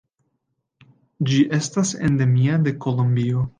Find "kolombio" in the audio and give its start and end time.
2.87-3.49